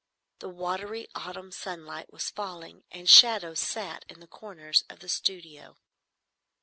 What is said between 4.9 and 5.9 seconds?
the studio.